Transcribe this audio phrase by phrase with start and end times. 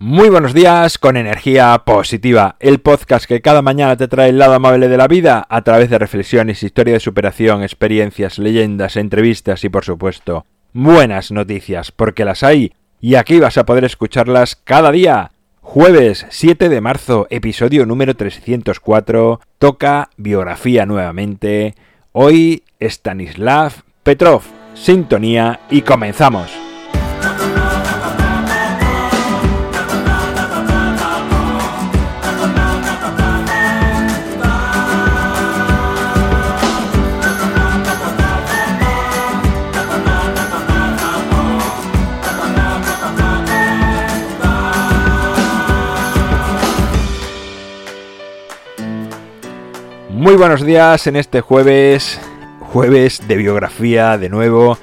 [0.00, 4.54] Muy buenos días con energía positiva, el podcast que cada mañana te trae el lado
[4.54, 9.68] amable de la vida a través de reflexiones, historia de superación, experiencias, leyendas, entrevistas y
[9.68, 15.32] por supuesto buenas noticias, porque las hay y aquí vas a poder escucharlas cada día.
[15.62, 21.74] Jueves 7 de marzo, episodio número 304, toca biografía nuevamente.
[22.12, 23.72] Hoy Stanislav
[24.04, 24.42] Petrov,
[24.74, 26.67] sintonía y comenzamos.
[50.28, 52.20] Muy buenos días en este jueves,
[52.60, 54.76] jueves de biografía de nuevo.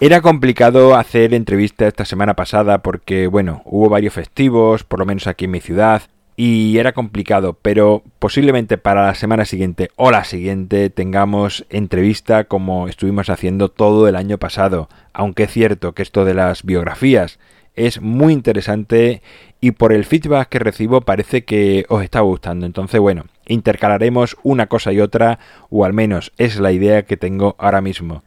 [0.00, 5.28] Era complicado hacer entrevista esta semana pasada porque, bueno, hubo varios festivos, por lo menos
[5.28, 6.02] aquí en mi ciudad,
[6.34, 12.88] y era complicado, pero posiblemente para la semana siguiente o la siguiente tengamos entrevista como
[12.88, 17.38] estuvimos haciendo todo el año pasado, aunque es cierto que esto de las biografías
[17.74, 19.22] es muy interesante
[19.60, 22.66] y por el feedback que recibo parece que os está gustando.
[22.66, 27.56] Entonces, bueno, intercalaremos una cosa y otra, o al menos es la idea que tengo
[27.58, 28.22] ahora mismo.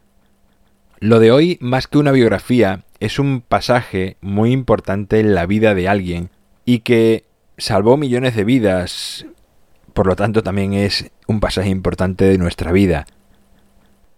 [1.00, 5.76] Lo de hoy, más que una biografía, es un pasaje muy importante en la vida
[5.76, 6.30] de alguien
[6.66, 7.26] y que
[7.58, 9.26] salvó millones de vidas,
[9.94, 13.06] por lo tanto también es un pasaje importante de nuestra vida.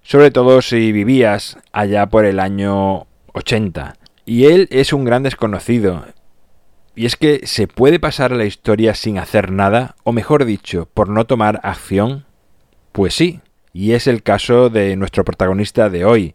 [0.04, 3.96] Sobre todo si vivías allá por el año 80.
[4.26, 6.06] Y él es un gran desconocido.
[6.96, 11.10] Y es que se puede pasar la historia sin hacer nada, o mejor dicho, por
[11.10, 12.26] no tomar acción.
[12.92, 13.42] Pues sí,
[13.74, 16.34] y es el caso de nuestro protagonista de hoy.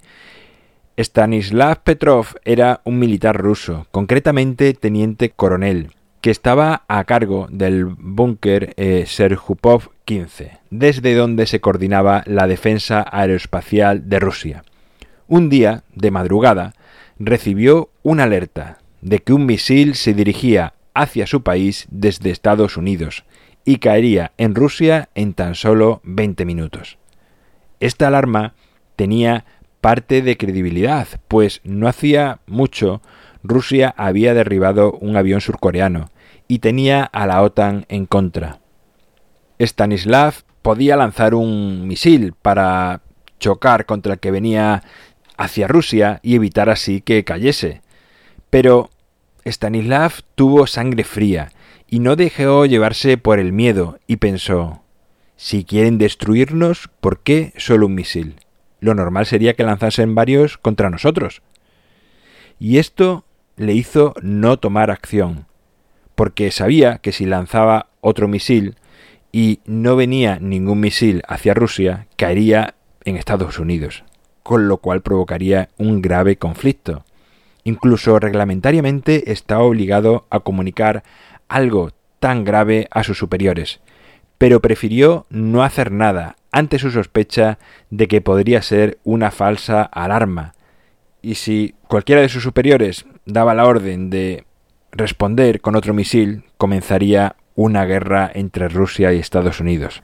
[0.98, 8.74] Stanislav Petrov era un militar ruso, concretamente teniente coronel, que estaba a cargo del búnker
[8.76, 14.64] eh, Serjupov 15, desde donde se coordinaba la defensa aeroespacial de Rusia.
[15.26, 16.74] Un día, de madrugada,
[17.20, 23.24] recibió una alerta de que un misil se dirigía hacia su país desde Estados Unidos
[23.64, 26.98] y caería en Rusia en tan solo 20 minutos.
[27.78, 28.54] Esta alarma
[28.96, 29.44] tenía
[29.80, 33.02] parte de credibilidad, pues no hacía mucho
[33.42, 36.10] Rusia había derribado un avión surcoreano
[36.48, 38.60] y tenía a la OTAN en contra.
[39.58, 43.02] Stanislav podía lanzar un misil para
[43.38, 44.82] chocar contra el que venía
[45.40, 47.82] hacia Rusia y evitar así que cayese.
[48.50, 48.90] Pero
[49.44, 51.50] Stanislav tuvo sangre fría
[51.88, 54.82] y no dejó llevarse por el miedo y pensó
[55.42, 58.34] si quieren destruirnos, ¿por qué solo un misil?
[58.78, 61.40] Lo normal sería que lanzasen varios contra nosotros.
[62.58, 63.24] Y esto
[63.56, 65.46] le hizo no tomar acción,
[66.14, 68.76] porque sabía que si lanzaba otro misil
[69.32, 72.74] y no venía ningún misil hacia Rusia, caería
[73.06, 74.04] en Estados Unidos,
[74.42, 77.04] con lo cual provocaría un grave conflicto.
[77.64, 81.02] Incluso reglamentariamente está obligado a comunicar
[81.48, 83.80] algo tan grave a sus superiores,
[84.38, 87.58] pero prefirió no hacer nada ante su sospecha
[87.90, 90.54] de que podría ser una falsa alarma.
[91.22, 94.44] Y si cualquiera de sus superiores daba la orden de
[94.92, 100.02] responder con otro misil, comenzaría una guerra entre Rusia y Estados Unidos.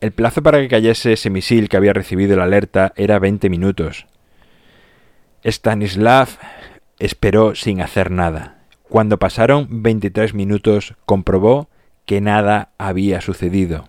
[0.00, 4.06] El plazo para que cayese ese misil que había recibido la alerta era 20 minutos.
[5.44, 6.28] Stanislav
[6.98, 8.60] esperó sin hacer nada.
[8.88, 11.68] Cuando pasaron 23 minutos comprobó
[12.06, 13.88] que nada había sucedido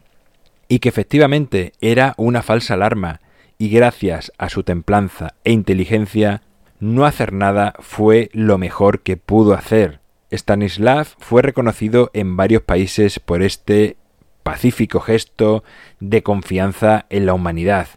[0.67, 3.22] y que efectivamente era una falsa alarma
[3.57, 6.41] y gracias a su templanza e inteligencia
[6.79, 10.01] no hacer nada fue lo mejor que pudo hacer.
[10.31, 13.97] Stanislav fue reconocido en varios países por este
[14.44, 15.63] pacífico gesto
[16.00, 17.88] de confianza en la humanidad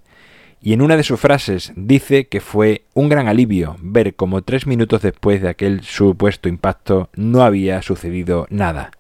[0.65, 4.67] y en una de sus frases dice que fue un gran alivio ver cómo tres
[4.67, 8.91] minutos después de aquel supuesto impacto no había sucedido nada.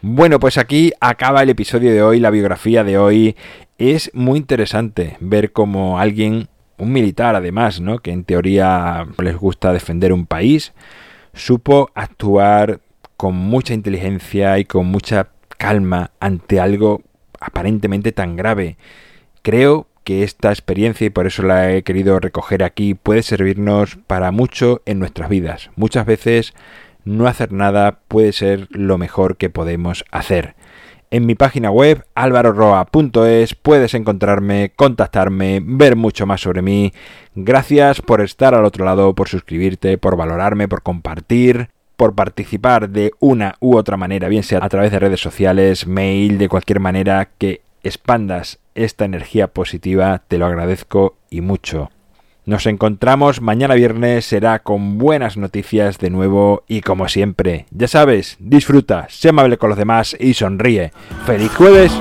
[0.00, 3.34] Bueno, pues aquí acaba el episodio de hoy, la biografía de hoy.
[3.78, 6.46] Es muy interesante ver cómo alguien,
[6.78, 7.98] un militar además, ¿no?
[7.98, 10.72] que en teoría les gusta defender un país,
[11.34, 12.78] supo actuar
[13.22, 17.02] con mucha inteligencia y con mucha calma ante algo
[17.38, 18.78] aparentemente tan grave.
[19.42, 24.32] Creo que esta experiencia, y por eso la he querido recoger aquí, puede servirnos para
[24.32, 25.70] mucho en nuestras vidas.
[25.76, 26.52] Muchas veces
[27.04, 30.56] no hacer nada puede ser lo mejor que podemos hacer.
[31.12, 36.92] En mi página web alvaroroa.es puedes encontrarme, contactarme, ver mucho más sobre mí.
[37.36, 41.68] Gracias por estar al otro lado, por suscribirte, por valorarme, por compartir,
[42.02, 46.36] por participar de una u otra manera, bien sea a través de redes sociales, mail,
[46.36, 51.92] de cualquier manera que expandas esta energía positiva, te lo agradezco y mucho.
[52.44, 58.36] Nos encontramos mañana viernes, será con buenas noticias de nuevo y como siempre, ya sabes,
[58.40, 60.90] disfruta, sé amable con los demás y sonríe.
[61.24, 61.92] ¡Feliz jueves!